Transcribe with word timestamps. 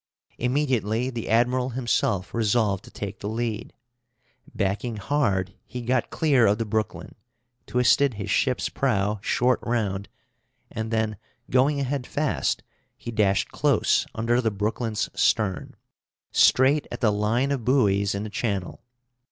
Immediately, 0.39 1.11
the 1.11 1.29
admiral 1.29 1.69
himself 1.69 2.33
resolved 2.33 2.83
to 2.85 2.89
take 2.89 3.19
the 3.19 3.29
lead. 3.29 3.71
Backing 4.51 4.95
hard 4.97 5.53
he 5.63 5.81
got 5.83 6.09
clear 6.09 6.47
of 6.47 6.57
the 6.57 6.65
Brooklyn, 6.65 7.13
twisted 7.67 8.15
his 8.15 8.31
ship's 8.31 8.67
prow 8.67 9.19
short 9.21 9.59
round, 9.61 10.09
and 10.71 10.89
then, 10.89 11.17
going 11.51 11.79
ahead 11.79 12.07
fast, 12.07 12.63
he 12.97 13.11
dashed 13.11 13.49
close 13.49 14.07
under 14.15 14.41
the 14.41 14.49
Brooklyn's 14.49 15.07
stern, 15.13 15.75
straight 16.31 16.87
at 16.91 17.01
the 17.01 17.11
line 17.11 17.51
of 17.51 17.63
buoys 17.63 18.15
in 18.15 18.23
the 18.23 18.31
channel. 18.31 18.81